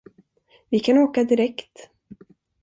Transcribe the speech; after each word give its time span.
Vi 0.69 0.79
kan 0.79 0.97
åka 0.97 1.23
direkt. 1.23 1.89